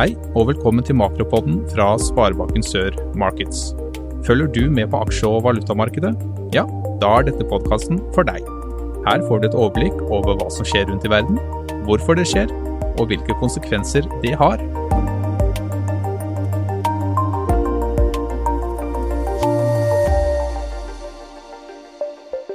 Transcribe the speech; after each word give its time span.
Hei, 0.00 0.14
og 0.32 0.46
velkommen 0.48 0.80
til 0.80 0.96
Makropodden 0.96 1.58
fra 1.68 1.90
Sparebanken 2.00 2.62
Sør 2.64 2.94
Markets. 3.20 3.74
Følger 4.24 4.46
du 4.54 4.70
med 4.72 4.86
på 4.88 4.96
aksje- 5.04 5.28
og 5.28 5.42
valutamarkedet? 5.44 6.14
Ja, 6.54 6.62
da 7.02 7.10
er 7.18 7.26
dette 7.26 7.44
podkasten 7.50 7.98
for 8.14 8.24
deg. 8.24 8.46
Her 9.04 9.20
får 9.28 9.42
du 9.42 9.48
et 9.50 9.56
overblikk 9.64 10.00
over 10.08 10.38
hva 10.40 10.46
som 10.54 10.64
skjer 10.64 10.86
rundt 10.88 11.04
i 11.04 11.10
verden, 11.12 11.36
hvorfor 11.84 12.16
det 12.16 12.24
skjer, 12.30 12.48
og 12.96 13.10
hvilke 13.10 13.36
konsekvenser 13.42 14.08
det 14.24 14.32
har. 14.40 14.64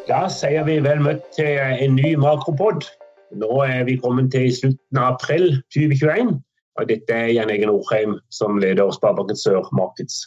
Da 0.10 0.24
sier 0.34 0.66
vi 0.66 0.80
vel 0.90 1.06
møtt 1.12 1.30
til 1.38 1.62
en 1.62 2.02
ny 2.02 2.16
makropod. 2.26 2.90
Nå 3.38 3.62
er 3.70 3.86
vi 3.86 4.02
kommet 4.02 4.34
til 4.34 4.50
slutten 4.50 4.98
av 4.98 5.20
april 5.20 5.52
2021. 5.78 6.40
Dette 6.84 7.14
er 7.14 7.32
Jan 7.32 7.52
Egen 7.54 7.72
Orheim 7.72 8.18
som 8.36 8.58
leder 8.60 8.92
Sparebanken 8.92 9.38
Sør 9.40 9.70
Markets. 9.76 10.26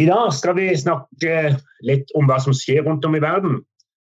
I 0.00 0.06
dag 0.08 0.32
skal 0.32 0.56
vi 0.56 0.70
snakke 0.78 1.58
litt 1.84 2.12
om 2.16 2.28
hva 2.30 2.38
som 2.40 2.56
skjer 2.56 2.86
rundt 2.86 3.04
om 3.04 3.18
i 3.18 3.20
verden. 3.20 3.58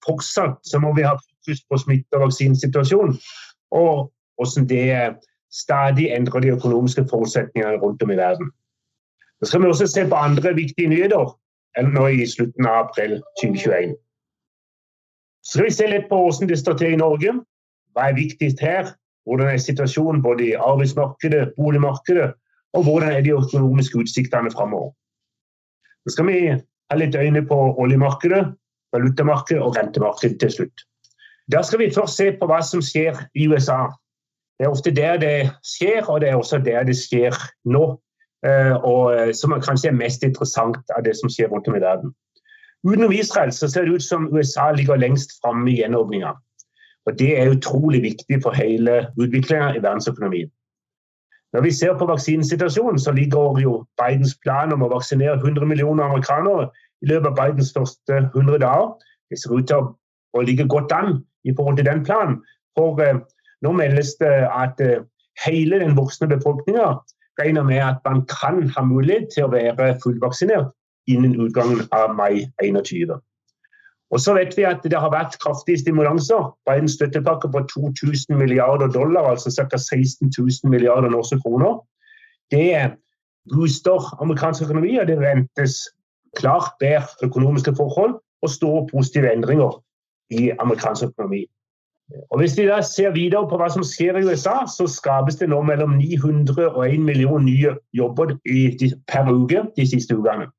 Fortsatt 0.07 0.61
så 0.67 0.79
må 0.79 0.93
vi 0.95 1.03
ha 1.03 1.17
fokus 1.19 1.65
på 1.67 1.79
smitte- 1.83 2.21
og 2.21 2.29
vaksinesituasjonen, 2.29 3.19
og 3.75 4.13
hvordan 4.39 4.69
det 4.71 5.17
stadig 5.51 6.13
endrer 6.15 6.41
de 6.41 6.55
økonomiske 6.55 7.05
forutsetningene 7.11 7.81
rundt 7.83 8.03
om 8.03 8.11
i 8.11 8.17
verden. 8.21 8.53
Så 9.41 9.51
skal 9.51 9.63
vi 9.63 9.73
også 9.73 9.87
se 9.87 10.07
på 10.09 10.15
andre 10.15 10.55
viktige 10.55 10.89
nyheter 10.89 11.35
nå 11.91 12.07
i 12.07 12.27
slutten 12.27 12.67
av 12.67 12.87
april 12.87 13.19
2021. 13.43 13.97
Så 15.43 15.53
skal 15.53 15.65
vi 15.65 15.75
se 15.75 15.87
litt 15.91 16.09
på 16.11 16.23
hvordan 16.23 16.49
det 16.49 16.59
står 16.59 16.79
til 16.79 16.95
i 16.95 17.01
Norge. 17.01 17.35
Hva 17.97 18.11
er 18.11 18.19
viktigst 18.19 18.61
her? 18.61 18.93
Hvordan 19.25 19.53
er 19.53 19.61
situasjonen 19.61 20.23
både 20.23 20.47
i 20.49 20.57
arbeidsmarkedet, 20.59 21.53
boligmarkedet, 21.57 22.33
og 22.73 22.83
hvordan 22.87 23.13
er 23.13 23.21
de 23.21 23.35
økonomiske 23.37 23.99
utsiktene 23.99 24.51
framover. 24.51 24.93
Så 26.07 26.15
skal 26.15 26.27
vi 26.27 26.39
ha 26.91 26.97
litt 26.97 27.15
øyne 27.15 27.43
på 27.47 27.59
oljemarkedet, 27.79 28.45
valutamarkedet 28.93 29.63
og 29.63 29.77
rentemarkedet 29.77 30.41
til 30.41 30.53
slutt. 30.55 30.87
Da 31.53 31.63
skal 31.63 31.79
vi 31.79 31.91
først 31.95 32.17
se 32.17 32.31
på 32.39 32.47
hva 32.47 32.61
som 32.63 32.83
skjer 32.83 33.19
i 33.35 33.49
USA. 33.51 33.89
Det 34.59 34.67
er 34.67 34.75
ofte 34.75 34.93
der 34.95 35.19
det 35.19 35.51
skjer, 35.67 36.05
og 36.09 36.21
det 36.21 36.31
er 36.31 36.39
også 36.39 36.61
der 36.65 36.85
det 36.87 36.97
skjer 36.99 37.37
nå. 37.65 37.85
Og 38.87 39.35
som 39.37 39.55
kanskje 39.61 39.91
er 39.91 39.99
mest 39.99 40.23
interessant 40.25 40.79
av 40.97 41.05
det 41.05 41.17
som 41.19 41.33
skjer 41.33 41.51
rundt 41.51 41.69
om 41.69 41.77
i 41.77 41.83
verden. 41.83 42.15
Utenom 42.87 43.13
Israel 43.13 43.53
så 43.53 43.69
ser 43.69 43.85
det 43.85 43.99
ut 43.99 44.05
som 44.05 44.31
USA 44.33 44.71
ligger 44.73 44.97
lengst 44.97 45.37
framme 45.43 45.69
i 45.71 45.81
gjenåpninga. 45.81 46.33
Og 47.07 47.19
Det 47.19 47.41
er 47.41 47.51
utrolig 47.51 48.03
viktig 48.03 48.43
for 48.43 48.53
hele 48.53 49.07
utviklinga 49.17 49.73
i 49.75 49.83
verdensøkonomien. 49.83 50.51
Når 51.53 51.61
vi 51.61 51.71
ser 51.71 51.97
på 51.99 52.07
vaksinesituasjonen, 52.07 52.99
så 52.99 53.13
ligger 53.13 53.59
jo 53.63 53.73
Bidens 53.99 54.37
plan 54.43 54.73
om 54.73 54.83
å 54.83 54.91
vaksinere 54.93 55.41
100 55.41 55.67
millioner 55.67 56.05
amerikanere 56.05 56.69
i 57.03 57.11
løpet 57.11 57.27
av 57.31 57.39
Bidens 57.39 57.73
første 57.77 58.21
100 58.35 58.61
dager. 58.63 58.93
Det 59.31 59.39
ser 59.41 59.57
ut 59.57 59.67
til 59.67 59.89
å 60.35 60.45
ligge 60.47 60.69
godt 60.69 60.93
an 60.93 61.25
i 61.45 61.55
forhold 61.57 61.81
til 61.81 61.89
den 61.89 62.05
planen. 62.05 62.39
For 62.79 63.01
eh, 63.03 63.19
nå 63.65 63.73
meldes 63.73 64.15
det 64.21 64.31
at 64.47 64.81
eh, 64.85 65.03
hele 65.47 65.81
den 65.83 65.97
voksne 65.99 66.29
befolkninga 66.31 66.93
regner 67.41 67.67
med 67.67 67.83
at 67.83 67.99
man 68.05 68.23
kan 68.31 68.69
ha 68.77 68.85
mulighet 68.85 69.33
til 69.35 69.49
å 69.49 69.53
være 69.55 69.97
fullvaksinert 70.05 70.71
innen 71.11 71.35
utgangen 71.41 71.83
av 71.97 72.15
mai 72.15 72.47
2021. 72.63 73.19
Og 74.11 74.21
så 74.21 74.35
vet 74.35 74.57
vi 74.57 74.65
at 74.67 74.83
det 74.83 74.99
har 74.99 75.13
vært 75.13 75.39
kraftige 75.43 75.79
stimulanser. 75.79 76.51
Bidens 76.67 76.97
støttepakke 76.99 77.51
på 77.53 77.63
2000 77.71 78.35
milliarder 78.39 78.91
dollar, 78.91 79.31
altså 79.31 79.53
ca. 79.55 79.79
16 79.79 80.33
000 80.39 80.71
milliarder 80.71 81.11
norske 81.11 81.39
kroner. 81.45 81.79
Det 82.51 82.91
booster 83.55 84.23
amerikansk 84.23 84.63
økonomi, 84.63 84.97
og 84.99 85.07
det 85.07 85.21
ventes 85.21 85.79
klart 86.37 86.75
bedre 86.81 87.07
økonomiske 87.23 87.75
forhold 87.77 88.19
og 88.43 88.51
store 88.51 88.89
positive 88.93 89.33
endringer 89.33 89.83
i 90.31 90.51
amerikansk 90.59 91.05
økonomi. 91.05 91.47
Og 92.31 92.39
Hvis 92.39 92.59
vi 92.59 92.67
da 92.67 92.81
ser 92.83 93.11
videre 93.11 93.49
på 93.49 93.59
hva 93.59 93.69
som 93.71 93.85
skjer 93.87 94.19
i 94.19 94.25
USA, 94.27 94.65
så 94.67 94.87
skapes 94.91 95.39
det 95.39 95.49
nå 95.51 95.63
mellom 95.63 95.95
900 95.99 96.73
og 96.73 96.83
1 96.89 97.05
million 97.07 97.45
nye 97.45 97.77
jobber 97.95 98.35
per 99.07 99.31
uke 99.31 99.63
de 99.77 99.87
siste 99.87 100.17
ukene. 100.19 100.51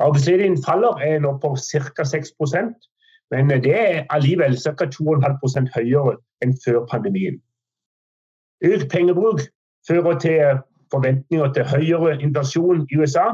Arbeidsledigheten 0.00 0.64
faller 0.64 0.98
er 1.04 1.20
nå 1.20 1.36
på 1.42 1.56
ca. 1.56 2.04
6% 2.04 2.72
men 3.32 3.62
det 3.64 3.80
er 3.80 4.06
allikevel 4.10 4.56
ca. 4.60 4.84
2,5% 4.84 5.72
høyere 5.76 6.16
enn 6.44 6.52
før 6.64 6.84
pandemien. 6.90 7.40
Økt 8.64 8.90
pengebruk 8.92 9.40
fører 9.88 10.18
til 10.18 10.60
forventninger 10.92 11.52
til 11.52 11.64
høyere 11.64 12.18
inflasjon 12.20 12.86
i 12.90 12.98
USA 13.00 13.30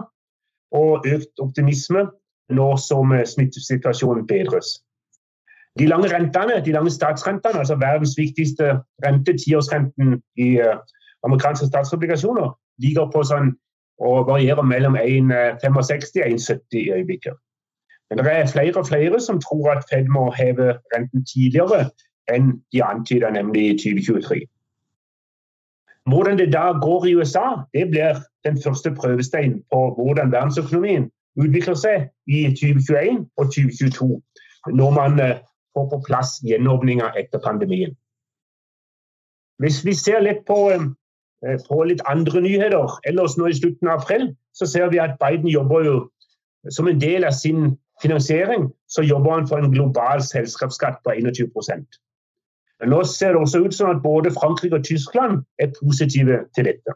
og 0.72 1.06
økt 1.06 1.42
optimisme 1.42 2.06
nå 2.54 2.68
som 2.76 3.12
smittesituasjonen 3.26 4.26
bedres. 4.26 4.78
De 5.78 5.86
lange 5.86 6.08
rentene, 6.14 6.62
de 6.64 6.72
lange 6.72 6.90
statsrentene, 6.90 7.58
altså 7.58 7.74
verdens 7.74 8.14
viktigste 8.18 8.78
rente, 9.04 9.34
tiårsrenten 9.38 10.22
i 10.36 10.56
amerikanske 11.26 11.66
statsobligasjoner, 11.66 12.54
ligger 12.82 13.10
på 13.12 13.22
sånn 13.26 13.52
og 13.98 14.26
varierer 14.26 14.62
mellom 14.62 14.96
1,65 14.96 15.32
og 15.34 16.26
1,70 16.26 16.78
i 16.78 16.90
øyeblikket. 16.92 17.34
Men 18.10 18.18
det 18.18 18.32
er 18.32 18.46
flere 18.46 18.76
og 18.76 18.86
flere 18.86 19.20
som 19.20 19.40
tror 19.40 19.70
at 19.70 19.84
Fed 19.90 20.04
må 20.04 20.30
heve 20.38 20.78
renten 20.94 21.26
tidligere 21.26 21.90
enn 22.32 22.62
de 22.72 22.84
antyder, 22.84 23.30
nemlig 23.30 23.62
i 23.70 23.78
2023. 23.78 24.40
Hvordan 26.08 26.38
det 26.38 26.52
da 26.52 26.72
går 26.72 27.06
i 27.06 27.14
USA, 27.16 27.46
det 27.74 27.90
blir 27.90 28.20
den 28.44 28.62
første 28.64 28.94
prøvesteinen 28.94 29.62
på 29.72 29.80
hvordan 29.94 30.32
verdensøkonomien 30.32 31.10
utvikler 31.36 31.74
seg 31.74 32.08
i 32.26 32.44
2021 32.60 33.26
og 33.36 33.44
2022, 33.44 34.22
når 34.80 34.90
man 34.90 35.20
får 35.76 35.88
på 35.92 36.02
plass 36.06 36.38
gjenåpninga 36.48 37.12
etter 37.20 37.40
pandemien. 37.44 37.96
Hvis 39.58 39.84
vi 39.84 39.94
ser 39.94 40.20
litt 40.24 40.44
på 40.46 40.58
på 41.68 41.82
litt 41.86 42.02
andre 42.10 42.40
nyheter. 42.42 42.94
Ellers 43.06 43.36
nå 43.38 43.48
i 43.48 43.56
slutten 43.56 43.88
av 43.88 44.02
april 44.02 44.30
så 44.58 44.66
ser 44.66 44.90
vi 44.90 44.98
at 45.02 45.18
Biden 45.22 45.50
jobber 45.50 45.84
jo 45.86 45.98
som 46.74 46.88
en 46.90 47.00
del 47.00 47.24
av 47.24 47.36
sin 47.38 47.76
finansiering 48.02 48.68
så 48.86 49.02
jobber 49.02 49.30
han 49.30 49.48
for 49.48 49.62
en 49.62 49.72
global 49.72 50.22
selskapsskatt 50.22 51.00
på 51.04 51.14
21 51.14 51.86
Men 52.80 52.90
Nå 52.90 53.04
ser 53.04 53.32
det 53.32 53.40
også 53.40 53.64
ut 53.64 53.74
som 53.74 53.90
at 53.90 54.02
både 54.02 54.30
Frankrike 54.30 54.76
og 54.76 54.84
Tyskland 54.84 55.42
er 55.58 55.72
positive 55.82 56.44
til 56.54 56.64
dette. 56.64 56.94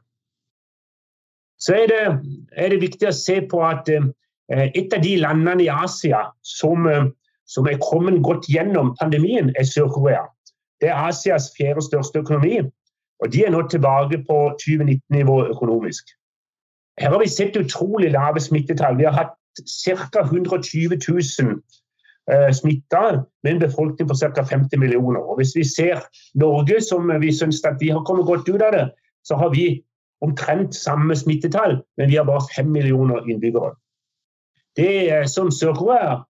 Så 1.59 1.74
er 1.74 1.86
det, 1.86 2.03
er 2.53 2.69
det 2.69 2.80
viktig 2.80 3.09
å 3.09 3.14
se 3.14 3.41
på 3.50 3.62
at 3.62 3.88
et 4.53 4.94
av 4.94 5.03
de 5.03 5.16
landene 5.16 5.62
i 5.62 5.70
Asia 5.70 6.24
som, 6.42 6.86
som 7.47 7.66
er 7.66 7.82
kommet 7.82 8.22
godt 8.22 8.48
gjennom 8.50 8.97
pandemien, 9.00 9.53
er 9.59 9.66
Sør-Korea. 9.66 10.24
Det 10.80 10.91
er 10.91 10.98
Asias 11.09 11.53
fjerde 11.56 11.82
største 11.86 12.19
økonomi. 12.19 12.59
Og 13.22 13.33
De 13.33 13.44
er 13.44 13.53
nå 13.55 13.62
tilbake 13.71 14.19
på 14.27 14.38
2019-nivå 14.62 15.37
økonomisk. 15.55 16.10
Her 17.00 17.15
har 17.15 17.22
vi 17.22 17.31
sett 17.31 17.56
utrolig 17.56 18.10
lave 18.12 18.41
smittetall. 18.41 18.99
Vi 18.99 19.06
har 19.06 19.15
hatt 19.15 19.38
ca. 19.62 20.25
120 20.25 20.99
000 21.09 21.53
uh, 22.33 22.50
smitta 22.53 23.03
med 23.44 23.53
en 23.53 23.62
befolkning 23.62 24.09
på 24.09 24.19
ca. 24.19 24.43
50 24.43 24.78
millioner. 24.78 25.21
Og 25.21 25.37
Hvis 25.38 25.55
vi 25.56 25.65
ser 25.65 26.03
Norge, 26.34 26.81
som 26.81 27.10
vi 27.21 27.33
syns 27.33 27.62
vi 27.81 27.88
har 27.88 28.05
kommet 28.05 28.27
godt 28.27 28.49
ut 28.49 28.62
av 28.62 28.72
det, 28.72 28.91
så 29.25 29.37
har 29.37 29.54
vi 29.54 29.83
omtrent 30.22 30.75
samme 30.75 31.16
smittetall, 31.16 31.81
men 31.99 32.10
vi 32.10 32.16
har 32.16 32.25
bare 32.25 32.47
5 32.56 32.66
millioner 32.66 33.31
innbyggere. 33.31 33.75
Det 34.77 35.31
som 35.31 35.50
Sør-Korea 35.50 36.22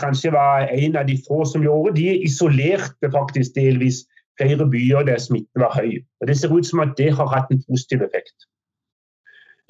kanskje 0.00 0.32
var 0.32 0.68
en 0.72 0.96
av 0.96 1.06
de 1.06 1.18
få 1.28 1.44
som 1.44 1.62
gjorde, 1.62 1.96
de 1.96 2.16
isolerte 2.24 3.10
faktisk 3.12 3.54
delvis 3.54 4.04
flere 4.40 4.66
byer 4.70 5.06
der 5.06 5.18
smitten 5.18 5.60
var 5.60 5.74
høy. 5.74 6.02
Og 6.20 6.28
Det 6.28 6.38
ser 6.38 6.52
ut 6.52 6.66
som 6.66 6.80
at 6.80 6.94
det 6.98 7.12
har 7.14 7.28
hatt 7.30 7.50
en 7.50 7.62
positiv 7.68 8.02
effekt. 8.02 8.36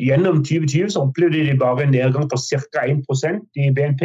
Gjennom 0.02 0.42
2020 0.44 0.90
så 0.90 1.04
opplevde 1.06 1.46
de 1.46 1.58
bare 1.58 1.84
en 1.84 1.92
nedgang 1.94 2.30
på 2.30 2.38
ca. 2.48 2.80
1% 2.82 3.60
i 3.62 3.70
BNP. 3.70 4.02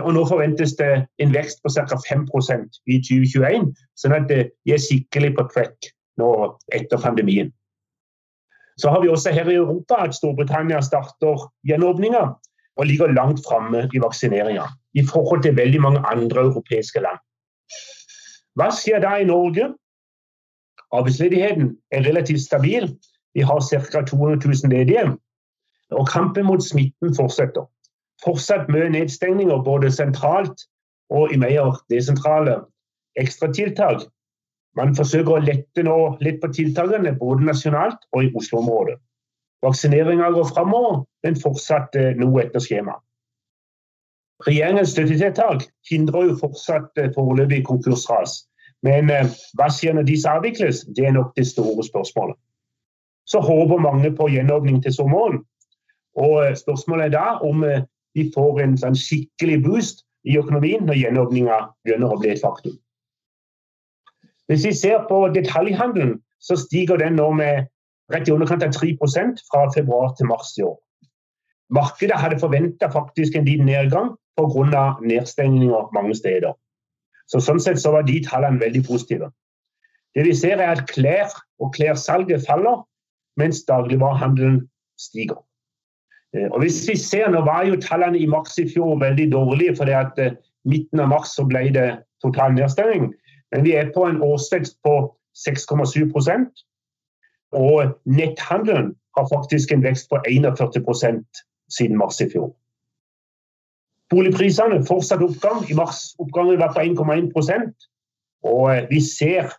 Og 0.00 0.14
nå 0.14 0.24
forventes 0.26 0.72
det 0.80 1.06
en 1.22 1.34
vekst 1.34 1.60
på 1.62 1.70
ca. 1.70 1.98
5% 2.08 2.80
i 2.90 2.96
2021, 3.04 3.68
sånn 4.00 4.16
at 4.16 4.26
de 4.30 4.72
er 4.72 4.80
skikkelig 4.80 5.34
på 5.36 5.44
track 5.52 5.92
nå 6.18 6.30
etter 6.74 6.98
pandemien. 7.02 7.52
Så 8.80 8.90
har 8.90 9.02
vi 9.02 9.08
også 9.12 9.30
her 9.30 9.46
i 9.50 9.58
Europa 9.60 10.00
at 10.02 10.16
Storbritannia 10.16 10.80
starter 10.82 11.46
gjenåpninga 11.68 12.24
og 12.74 12.86
ligger 12.86 13.12
langt 13.14 13.44
framme 13.46 13.84
i 13.94 14.02
vaksineringa 14.02 14.66
i 14.98 15.04
forhold 15.06 15.44
til 15.44 15.56
veldig 15.56 15.80
mange 15.80 16.02
andre 16.10 16.48
europeiske 16.48 17.02
land. 17.04 17.20
Hva 18.58 18.70
skjer 18.74 19.02
da 19.02 19.16
i 19.18 19.26
Norge? 19.28 19.72
Arbeidsledigheten 20.94 21.72
er 21.90 22.06
relativt 22.06 22.44
stabil. 22.44 22.88
Vi 23.34 23.42
har 23.42 23.60
ca. 23.60 24.02
200 24.02 24.46
000 24.46 24.70
ledige. 24.70 25.16
Og 25.90 26.08
kampen 26.08 26.46
mot 26.46 26.62
smitten 26.62 27.14
fortsetter. 27.16 27.66
Fortsatt 28.24 28.70
mye 28.70 28.88
nedstengninger 28.94 29.62
både 29.66 29.90
sentralt 29.92 30.68
og 31.10 31.32
i 31.34 31.38
mer 31.38 31.80
desentrale 31.90 32.60
ekstratiltak. 33.20 34.06
Man 34.78 34.94
forsøker 34.98 35.36
å 35.36 35.42
lette 35.42 35.82
nå 35.86 35.96
litt 36.24 36.40
på 36.42 36.50
tiltakene 36.54 37.14
både 37.18 37.46
nasjonalt 37.50 38.06
og 38.12 38.26
i 38.26 38.30
Oslo-området. 38.34 38.96
Vaksineringa 39.64 40.30
går 40.34 40.48
framover, 40.50 41.04
men 41.24 41.38
fortsatt 41.40 41.94
eh, 41.96 42.12
noe 42.18 42.42
etter 42.42 42.62
skjema. 42.62 42.98
Regjeringens 44.42 44.90
støttetiltak 44.90 45.62
hindrer 45.90 46.28
jo 46.28 46.38
fortsatt 46.40 46.98
eh, 46.98 47.12
foreløpig 47.14 47.62
konkursras. 47.68 48.42
Men 48.82 49.10
eh, 49.10 49.30
hva 49.54 49.70
skjer 49.70 49.94
når 49.94 50.08
disse 50.10 50.30
avvikles? 50.30 50.82
Det 50.96 51.06
er 51.06 51.14
nok 51.14 51.32
det 51.38 51.46
store 51.46 51.84
spørsmålet. 51.86 52.36
Så 53.30 53.40
håper 53.40 53.80
mange 53.80 54.10
på 54.12 54.28
gjenåpning 54.28 54.82
til 54.82 54.92
sommeren. 54.92 55.44
Og 56.18 56.56
spørsmålet 56.58 57.06
er 57.06 57.14
da 57.14 57.38
om 57.42 57.64
vi 58.14 58.28
får 58.34 58.60
en 58.62 58.76
sånn 58.78 58.98
skikkelig 58.98 59.62
boost 59.64 60.04
i 60.28 60.36
økonomien 60.38 60.84
når 60.86 61.00
gjenåpninga 61.00 61.56
begynner 61.86 62.12
å 62.12 62.18
bli 62.20 62.34
et 62.34 62.42
faktum. 62.42 62.76
Hvis 64.50 64.66
vi 64.68 64.74
ser 64.76 65.06
på 65.08 65.24
detaljhandelen, 65.34 66.18
så 66.38 66.56
stiger 66.60 67.00
den 67.00 67.16
nå 67.16 67.30
med 67.32 67.70
rett 68.12 68.28
i 68.28 68.34
underkant 68.34 68.64
av 68.66 68.74
3 68.76 68.92
fra 69.48 69.64
februar 69.72 70.12
til 70.18 70.28
mars 70.28 70.52
i 70.58 70.66
år. 70.66 70.76
Markedet 71.72 72.18
hadde 72.20 72.38
forventa 72.38 72.90
en 72.92 73.48
liten 73.48 73.66
nedgang 73.66 74.12
pga. 74.36 74.84
nedstengninger 75.02 75.90
mange 75.94 76.14
steder. 76.14 76.52
Så 77.28 77.40
Sånn 77.40 77.60
sett 77.60 77.80
så 77.80 77.94
var 77.94 78.04
de 78.04 78.20
tallene 78.24 78.60
veldig 78.60 78.84
positive. 78.86 79.30
Det 80.14 80.24
vi 80.26 80.34
ser 80.34 80.60
er 80.60 80.76
at 80.76 80.86
klær 80.90 81.32
og 81.60 81.74
klærsalget 81.74 82.44
faller, 82.46 82.84
mens 83.36 83.64
dagligvarehandelen 83.64 84.68
stiger. 85.00 85.40
Eh, 86.36 86.48
og 86.52 86.60
hvis 86.60 86.84
vi 86.88 86.96
ser, 86.96 87.30
Nå 87.30 87.40
var 87.44 87.64
jo 87.64 87.80
tallene 87.80 88.18
i 88.18 88.26
mars 88.26 88.58
i 88.58 88.68
fjor 88.68 89.00
veldig 89.00 89.32
dårlige, 89.32 89.76
fordi 89.76 89.92
eh, 90.22 90.36
midten 90.64 91.00
av 91.00 91.08
mars 91.08 91.34
så 91.34 91.44
ble 91.44 91.70
det 91.74 91.88
total 92.22 92.54
nedstenging. 92.54 93.12
Men 93.52 93.64
vi 93.64 93.74
er 93.74 93.92
på 93.94 94.06
en 94.06 94.22
årsvekst 94.22 94.78
på 94.84 94.94
6,7% 95.34 96.64
og 97.54 97.94
netthandelen 98.04 98.94
har 99.16 99.26
faktisk 99.30 99.72
en 99.72 99.82
vekst 99.82 100.10
på 100.10 100.18
41% 100.26 101.22
siden 101.70 101.98
mars 101.98 102.20
i 102.20 102.28
fjor. 102.32 102.50
Boligprisene 104.14 104.84
fortsatt 104.86 105.22
oppgang. 105.24 105.64
I 105.70 105.74
mars 105.74 106.12
oppgangen 106.22 106.60
var 106.60 106.74
på 106.74 106.84
1,1% 106.84 107.88
Og 108.46 108.66
eh, 108.70 108.84
vi 108.90 109.00
ser 109.02 109.50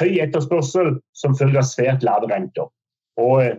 høy 0.00 0.18
etterspørsel 0.20 0.98
som 1.16 1.36
følge 1.38 1.60
av 1.62 1.68
svært 1.70 2.04
lave 2.06 2.28
renter. 2.32 2.68
Og 3.20 3.44
eh, 3.44 3.56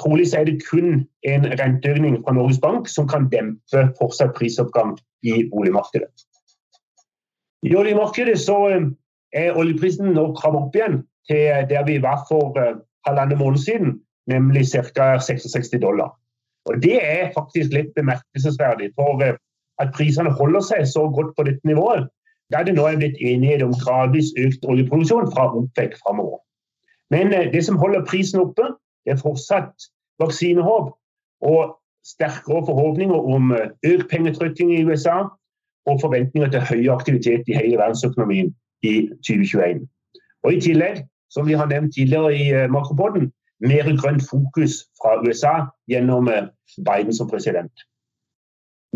Trolig 0.00 0.24
er 0.34 0.48
det 0.48 0.64
kun 0.66 1.04
en 1.30 1.44
renteøkning 1.46 2.16
fra 2.24 2.32
Norges 2.34 2.58
Bank 2.58 2.88
som 2.90 3.06
kan 3.06 3.28
dempe 3.30 3.84
fortsatt 4.00 4.32
prisoppgang 4.34 4.96
i 5.22 5.44
boligmarkedet. 5.52 6.10
I 7.62 7.76
oljemarkedet 7.78 8.34
eh, 8.34 8.88
er 9.36 9.60
oljeprisen 9.60 10.10
nå 10.16 10.32
kravd 10.40 10.58
opp 10.58 10.74
igjen 10.74 11.04
til 11.30 11.70
der 11.70 11.86
vi 11.86 12.00
var 12.02 12.24
for 12.26 12.58
halvannen 13.06 13.38
måned 13.38 13.62
siden, 13.62 13.94
nemlig 14.26 14.66
ca. 14.74 15.06
66 15.22 15.78
dollar. 15.78 16.10
Og 16.66 16.82
Det 16.82 16.98
er 16.98 17.30
faktisk 17.34 17.70
litt 17.74 17.94
bemerkelsesverdig. 17.94 18.90
For 18.98 19.22
at 19.82 19.92
prisene 19.96 20.32
holder 20.32 20.60
seg 20.64 20.86
så 20.88 21.08
godt 21.12 21.34
på 21.36 21.44
dette 21.48 21.68
nivået, 21.68 22.08
da 22.52 22.60
er 22.60 22.68
det 22.68 22.76
nå 22.76 22.86
blitt 22.96 23.18
enighet 23.20 23.62
om 23.62 23.74
gradvis 23.74 24.32
økt 24.38 24.64
oljeproduksjon 24.64 25.32
fra 25.34 25.48
OPEC 25.58 25.96
framover. 26.02 26.38
Men 27.10 27.32
eh, 27.32 27.52
det 27.52 27.64
som 27.64 27.76
holder 27.76 28.04
prisen 28.04 28.40
oppe, 28.40 28.62
det 29.04 29.14
er 29.14 29.22
fortsatt 29.22 29.88
vaksinehåp 30.22 30.94
og 31.40 31.76
sterkere 32.06 32.66
forhåpninger 32.66 33.18
om 33.34 33.52
eh, 33.52 33.68
økt 33.92 34.08
pengetrykking 34.10 34.72
i 34.74 34.84
USA 34.84 35.24
og 35.86 36.00
forventninger 36.00 36.50
til 36.50 36.60
høy 36.70 36.88
aktivitet 36.94 37.50
i 37.50 37.58
hele 37.58 37.78
verdensøkonomien 37.78 38.54
i 38.82 38.94
2021. 39.26 39.82
Og 40.44 40.54
I 40.54 40.60
tillegg 40.60 41.02
som 41.30 41.46
vi 41.46 41.58
har 41.58 41.66
nevnt 41.66 41.94
tidligere 41.94 42.34
i 42.34 42.46
eh, 42.54 42.70
makropoden, 42.70 43.32
mer 43.60 43.90
grønt 43.98 44.22
fokus 44.30 44.84
fra 45.00 45.18
USA 45.26 45.54
gjennom 45.90 46.28
Biden 46.84 47.14
som 47.14 47.30
president. 47.30 47.72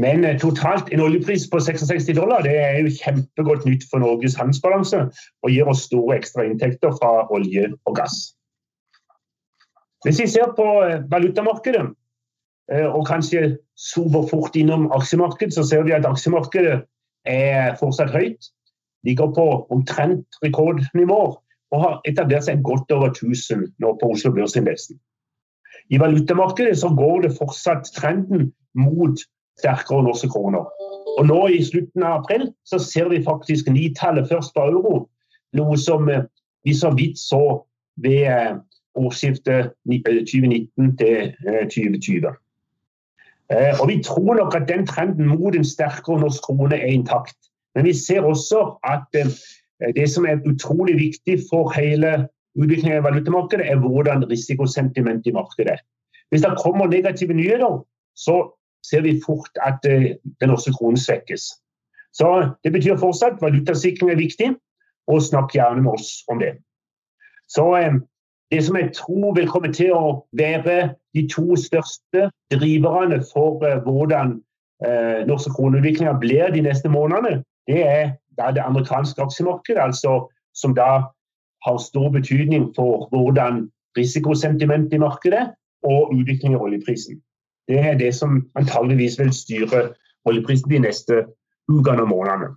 Men 0.00 0.24
eh, 0.24 0.38
totalt 0.40 0.88
en 0.94 1.04
oljepris 1.04 1.46
på 1.52 1.60
66 1.60 2.10
dollar 2.16 2.44
det 2.46 2.56
er 2.56 2.80
jo 2.80 2.92
kjempegodt 2.96 3.66
nytt 3.68 3.86
for 3.90 4.02
Norges 4.02 4.38
handelsbalanse 4.40 5.06
og 5.42 5.52
gir 5.52 5.68
oss 5.68 5.86
store 5.88 6.16
ekstra 6.20 6.46
inntekter 6.48 6.94
fra 6.98 7.26
olje 7.34 7.68
og 7.84 7.96
gass. 7.98 8.30
Hvis 10.04 10.22
vi 10.22 10.30
ser 10.32 10.54
på 10.56 10.64
valutamarkedet, 11.12 11.90
og 12.70 13.02
kanskje 13.08 13.58
sover 13.76 14.28
fort 14.30 14.56
innom 14.56 14.86
aksjemarkedet, 14.94 15.54
så 15.54 15.64
ser 15.66 15.82
vi 15.84 15.92
at 15.92 16.06
aksjemarkedet 16.06 16.78
er 17.28 17.76
fortsatt 17.80 18.12
høyt. 18.14 18.48
Ligger 19.04 19.32
på 19.34 19.46
omtrent 19.74 20.38
rekordnivåer 20.44 21.34
og 21.70 21.82
har 21.84 22.00
etablert 22.08 22.46
seg 22.46 22.62
godt 22.66 22.92
over 22.94 23.10
1000 23.10 23.66
nå 23.82 23.92
på 24.00 24.12
Oslo 24.14 24.32
Børsindeksen. 24.36 24.98
I 25.90 25.98
valutamarkedet 25.98 26.78
så 26.78 26.90
går 26.94 27.26
det 27.26 27.36
fortsatt 27.38 27.90
trenden 27.96 28.52
mot 28.78 29.22
sterkere 29.60 30.04
norske 30.06 30.30
kroner. 30.32 30.66
Og 31.18 31.26
nå 31.28 31.40
i 31.52 31.62
slutten 31.64 32.04
av 32.06 32.22
april 32.22 32.48
så 32.68 32.80
ser 32.82 33.10
vi 33.12 33.22
faktisk 33.24 33.68
nitallet 33.70 34.28
først 34.30 34.54
på 34.56 34.66
euro, 34.72 35.04
noe 35.56 35.78
som 35.78 36.08
eh, 36.08 36.26
vi 36.64 36.76
så 36.76 36.92
vidt 36.96 37.20
så 37.20 37.42
ved 38.00 38.26
eh, 38.32 38.58
årsskiftet 39.00 39.72
2019 39.86 40.96
til 40.98 41.32
2020. 41.44 42.32
Eh, 43.50 43.72
og 43.80 43.86
Vi 43.88 44.02
tror 44.06 44.34
nok 44.40 44.56
at 44.58 44.68
den 44.68 44.86
trenden 44.86 45.30
mot 45.30 45.56
en 45.56 45.66
sterkere 45.66 46.20
norsk 46.24 46.42
krone 46.48 46.76
er 46.76 46.92
intakt. 46.94 47.36
Men 47.74 47.86
vi 47.86 47.94
ser 47.94 48.26
også 48.26 48.64
at 48.82 49.14
Eh, 49.80 49.94
det 49.94 50.10
som 50.10 50.24
er 50.24 50.44
utrolig 50.46 50.96
viktig 50.98 51.38
for 51.50 51.72
hele 51.76 52.28
utviklingen 52.58 52.98
i 52.98 53.06
valutamarkedet, 53.06 53.66
er 53.70 53.78
hvordan 53.78 54.24
risikosentimentet 54.30 55.26
i 55.26 55.36
markedet 55.36 55.72
er. 55.76 55.82
Hvis 56.30 56.42
det 56.42 56.58
kommer 56.64 56.86
negative 56.86 57.34
nyheter, 57.34 57.84
så 58.16 58.36
ser 58.86 59.02
vi 59.02 59.20
fort 59.26 59.50
at 59.66 59.84
eh, 59.88 60.16
den 60.40 60.52
norske 60.52 60.72
kronen 60.78 60.98
svekkes. 61.00 61.42
Så 62.12 62.50
Det 62.64 62.72
betyr 62.72 62.98
fortsatt 62.98 63.38
at 63.38 63.42
valutasikring 63.42 64.10
er 64.10 64.16
viktig, 64.16 64.54
og 65.06 65.22
snakk 65.22 65.54
gjerne 65.54 65.82
med 65.82 65.92
oss 65.92 66.24
om 66.28 66.38
det. 66.38 66.56
Så 67.48 67.76
eh, 67.76 67.94
Det 68.50 68.64
som 68.64 68.76
jeg 68.76 68.90
tror 68.94 69.34
vil 69.34 69.48
komme 69.48 69.72
til 69.72 69.92
å 69.94 70.26
være 70.34 70.94
de 71.14 71.22
to 71.30 71.56
største 71.56 72.30
driverne 72.50 73.20
for 73.32 73.62
hvordan 73.84 74.40
norske 75.28 75.52
kroneutvikling 75.54 76.08
blir 76.18 76.50
de 76.50 76.62
neste 76.64 76.88
månedene, 76.88 77.44
det 77.68 77.84
er 77.86 78.16
det 78.50 78.62
amerikanske 78.64 79.22
aksjemarkedet, 79.22 79.78
altså, 79.78 80.32
som 80.54 80.74
da 80.74 81.12
har 81.66 81.78
stor 81.78 82.08
betydning 82.10 82.72
for 82.74 83.08
hvordan 83.12 83.70
risikosentimentet 83.98 84.92
i 84.92 84.98
markedet 84.98 85.50
og 85.82 86.14
utvikling 86.14 86.54
i 86.54 86.56
oljeprisen. 86.56 87.20
Det 87.70 87.78
er 87.78 87.98
det 87.98 88.10
som 88.16 88.40
antageligvis 88.58 89.18
vil 89.20 89.30
styre 89.34 89.82
oljeprisen 90.28 90.72
de 90.72 90.82
neste 90.82 91.22
ukene 91.70 92.02
og 92.02 92.10
månedene. 92.10 92.54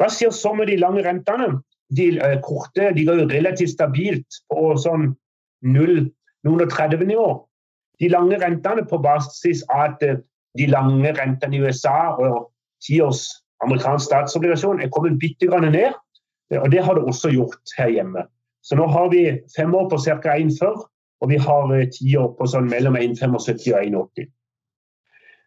Hva 0.00 0.08
skjer 0.10 0.32
så 0.34 0.54
med 0.56 0.70
de 0.72 0.78
lange 0.80 1.04
rentene? 1.04 1.52
De 1.94 2.08
eh, 2.16 2.38
korte 2.42 2.90
ligger 2.96 3.20
jo 3.20 3.28
relativt 3.30 3.74
stabilt 3.74 4.40
på 4.50 4.72
sånn 4.80 5.12
0-30-nivå. 5.64 7.28
De 8.00 8.10
lange 8.10 8.40
rentene 8.40 8.86
på 8.88 8.98
basis 9.04 9.62
av 9.70 9.84
at 9.92 10.02
uh, 10.02 10.16
de 10.58 10.66
lange 10.70 11.12
rentene 11.14 11.56
i 11.56 11.62
USA 11.62 12.14
og 12.18 12.48
tiårs 12.82 13.26
amerikansk 13.64 14.08
statsobligasjon 14.08 14.82
er 14.82 14.90
kommet 14.94 15.20
bitte 15.20 15.46
grann 15.50 15.68
ned. 15.72 15.94
og 16.58 16.70
Det 16.72 16.82
har 16.84 16.96
det 16.96 17.04
også 17.04 17.30
gjort 17.30 17.76
her 17.78 17.92
hjemme. 17.92 18.24
Så 18.64 18.76
nå 18.76 18.86
har 18.88 19.08
vi 19.12 19.38
fem 19.56 19.74
år 19.74 19.88
på 19.90 20.00
ca. 20.04 20.34
1,40, 20.34 20.84
og 21.24 21.30
vi 21.32 21.40
har 21.40 21.70
tider 21.96 22.32
på 22.36 22.46
sånn 22.52 22.68
mellom 22.68 22.98
1,75 23.00 23.72
og 23.72 23.80
1,80. 23.80 24.28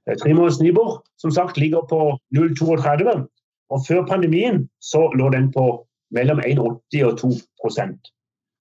Eh, 0.08 0.18
Tremåneders 0.18 0.60
Nibor 0.64 1.02
som 1.22 1.32
sagt, 1.32 1.58
ligger 1.58 1.86
på 1.90 2.18
0,32, 2.36 3.26
og 3.70 3.86
før 3.88 4.06
pandemien 4.08 4.66
så 4.80 5.08
lå 5.14 5.30
den 5.34 5.52
på 5.54 5.66
mellom 6.16 6.40
1,80 6.40 7.04
og 7.06 7.18
2% 7.22 8.12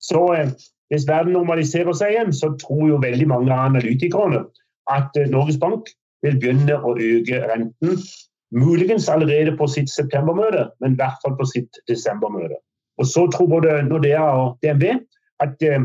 Så 0.03 0.23
eh, 0.35 0.51
hvis 0.93 1.09
verden 1.09 1.33
normaliserer 1.33 1.95
seg 1.97 2.15
igjen, 2.15 2.33
så 2.33 2.53
tror 2.61 2.89
jo 2.91 3.03
veldig 3.03 3.29
mange 3.31 3.53
av 3.53 3.71
analytikerne 3.71 4.45
at 4.93 5.17
eh, 5.19 5.31
Norges 5.31 5.59
Bank 5.63 5.91
vil 6.25 6.39
begynne 6.41 6.79
å 6.79 6.97
øke 6.97 7.43
renten 7.51 8.01
Muligens 8.55 9.09
allerede 9.11 9.57
på 9.59 9.67
sitt 9.67 9.91
septembermøte, 9.91 10.69
men 10.81 10.95
i 10.95 10.99
hvert 11.01 11.19
fall 11.25 11.35
på 11.35 11.49
sitt 11.51 11.81
desembermøte. 11.91 12.61
Og 13.03 13.07
Så 13.11 13.27
tror 13.35 13.49
både 13.51 13.81
Nordea 13.89 14.23
og 14.23 14.59
DNB 14.63 14.85
at 15.43 15.63
eh, 15.67 15.83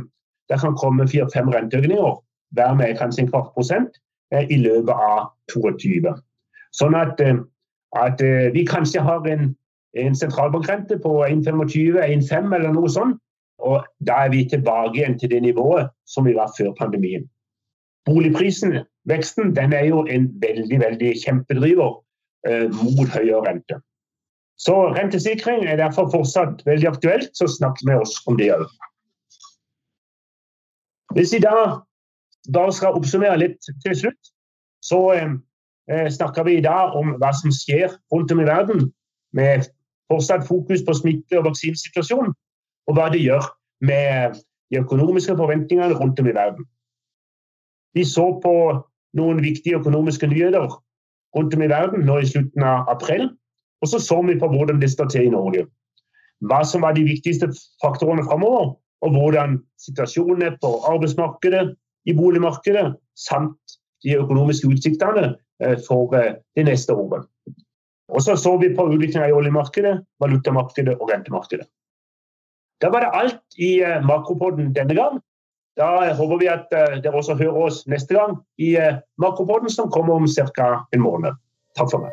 det 0.52 0.60
kan 0.60 0.76
komme 0.78 1.08
fire-fem 1.08 1.50
renteøkninger, 1.54 2.20
hver 2.58 2.76
med 2.76 2.98
kanskje 3.00 3.24
en 3.24 3.32
kvart 3.32 3.54
prosent, 3.56 3.98
eh, 4.34 4.46
i 4.52 4.60
løpet 4.60 4.92
av 4.92 5.32
2022. 5.54 6.14
Sånn 6.76 6.98
at, 7.00 7.24
eh, 7.24 7.40
at 7.96 8.22
eh, 8.22 8.52
vi 8.56 8.66
kanskje 8.68 9.04
har 9.08 9.26
en, 9.32 9.56
en 9.96 10.16
sentralbankrente 10.16 11.00
på 11.04 11.24
1,25-1,5 11.28 12.56
eller 12.56 12.76
noe 12.76 12.92
sånt. 12.92 13.20
Og 13.62 13.84
da 14.08 14.26
er 14.26 14.32
vi 14.34 14.46
tilbake 14.50 14.98
igjen 14.98 15.20
til 15.22 15.30
det 15.30 15.44
nivået 15.46 15.92
som 16.10 16.26
vi 16.26 16.34
var 16.34 16.50
før 16.58 16.74
pandemien. 16.80 17.28
Boligprisen, 18.10 18.80
veksten, 19.06 19.56
den 19.56 19.74
er 19.78 19.86
jo 19.86 20.06
en 20.10 20.32
veldig 20.42 20.80
veldig 20.82 21.12
kjempedriver 21.22 22.00
Eh, 22.50 22.70
mot 22.74 23.10
høyere 23.14 23.44
rente. 23.46 23.76
Så 24.58 24.74
rentesikring 24.96 25.68
er 25.70 25.78
derfor 25.78 26.08
fortsatt 26.10 26.64
veldig 26.66 26.88
aktuelt, 26.90 27.30
så 27.38 27.46
snakk 27.46 27.78
med 27.86 28.02
oss 28.02 28.16
om 28.26 28.38
det 28.40 28.48
òg. 28.56 28.64
Hvis 31.16 31.34
vi 31.34 31.40
da 31.44 31.82
bare 32.54 32.74
skal 32.74 32.96
oppsummere 32.98 33.40
litt 33.40 33.60
til 33.84 33.96
slutt, 33.98 34.32
så 34.84 35.00
eh, 35.14 36.08
snakker 36.10 36.48
vi 36.48 36.58
i 36.58 36.66
dag 36.66 36.96
om 36.98 37.16
hva 37.22 37.32
som 37.38 37.54
skjer 37.54 37.94
rundt 38.14 38.32
om 38.32 38.42
i 38.42 38.48
verden, 38.48 38.88
med 39.34 39.68
fortsatt 40.12 40.48
fokus 40.48 40.84
på 40.88 40.96
smitte- 40.98 41.40
og 41.40 41.46
vaksinesituasjonen, 41.50 42.34
og 42.88 42.98
hva 42.98 43.10
det 43.14 43.24
gjør 43.24 43.46
med 43.88 44.40
de 44.72 44.80
økonomiske 44.80 45.36
forventningene 45.38 45.98
rundt 46.00 46.20
om 46.20 46.28
i 46.28 46.36
verden. 46.36 46.66
Vi 47.94 48.04
så 48.08 48.28
på 48.44 48.56
noen 49.20 49.44
viktige 49.44 49.80
økonomiske 49.80 50.28
nyheter 50.28 50.68
rundt 51.36 51.56
om 51.56 51.62
i 51.62 51.70
verden 51.72 52.06
nå 52.08 52.20
i 52.20 52.28
slutten 52.28 52.64
av 52.64 52.90
april, 52.92 53.30
og 53.82 53.88
så 53.88 54.00
så 54.00 54.22
vi 54.28 54.40
på 54.40 54.48
hvordan 54.48 54.82
det 54.82 54.92
står 54.92 55.10
til 55.12 55.28
i 55.28 55.34
Norge. 55.34 55.66
Hva 56.48 56.64
som 56.66 56.82
var 56.82 56.96
de 56.96 57.04
viktigste 57.06 57.52
faktorene 57.84 58.24
framover, 58.26 58.76
og 59.02 59.16
hvordan 59.16 59.60
situasjonen 59.82 60.46
er 60.46 60.58
på 60.62 60.74
arbeidsmarkedet, 60.90 61.76
i 62.10 62.14
boligmarkedet, 62.18 62.96
samt 63.14 63.76
de 64.02 64.16
økonomiske 64.18 64.70
utsiktene 64.74 65.36
eh, 65.62 65.76
for 65.88 66.16
eh, 66.18 66.40
det 66.58 66.66
neste 66.66 66.96
året. 66.98 67.28
Og 68.12 68.24
så 68.26 68.36
så 68.36 68.56
vi 68.58 68.72
på 68.76 68.88
utviklinga 68.90 69.30
i 69.30 69.36
oljemarkedet, 69.36 70.00
valutamarkedet 70.20 70.98
og 70.98 71.12
rentemarkedet. 71.14 71.68
Da 72.82 72.90
var 72.90 73.06
det 73.06 73.12
alt 73.14 73.60
i 73.62 73.78
Makropoden 73.78 74.08
Makropodden 74.08 74.74
denne 74.74 74.96
gang. 74.98 75.20
Da 75.78 76.14
håper 76.18 76.42
vi 76.42 76.50
at 76.50 76.66
dere 76.74 77.14
også 77.14 77.38
hører 77.38 77.70
oss 77.70 77.86
neste 77.88 78.18
gang 78.18 78.34
i 78.58 78.74
Makropodden, 79.22 79.70
som 79.70 79.92
kommer 79.94 80.18
om 80.18 80.28
ca. 80.28 80.82
en 80.92 81.06
måned. 81.06 81.38
Takk 81.78 81.94
for 81.94 82.04
meg. 82.04 82.12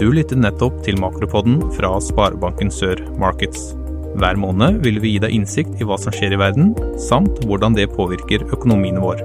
Du 0.00 0.08
lyttet 0.08 0.40
nettopp 0.40 0.80
til 0.86 0.96
Makropodden 0.96 1.60
fra 1.76 1.92
Sparebanken 2.00 2.72
Sør 2.72 3.04
Markets. 3.20 3.79
Hver 4.18 4.40
måned 4.40 4.80
vil 4.84 4.98
vi 5.02 5.14
gi 5.14 5.22
deg 5.22 5.36
innsikt 5.36 5.78
i 5.78 5.86
hva 5.86 5.98
som 6.00 6.14
skjer 6.14 6.34
i 6.34 6.40
verden, 6.40 6.74
samt 6.98 7.44
hvordan 7.46 7.78
det 7.78 7.92
påvirker 7.94 8.48
økonomien 8.50 8.98
vår. 9.02 9.22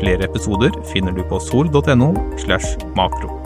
Flere 0.00 0.24
episoder 0.30 0.72
finner 0.94 1.12
du 1.12 1.24
på 1.28 1.40
sol.no 1.42 2.12
slash 2.40 2.78
makro. 2.96 3.41